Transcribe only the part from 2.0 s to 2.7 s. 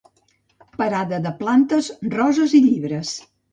roses i